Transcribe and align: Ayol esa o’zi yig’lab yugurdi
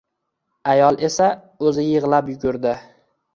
Ayol 0.71 0.97
esa 1.09 1.27
o’zi 1.67 1.85
yig’lab 1.91 2.33
yugurdi 2.35 2.75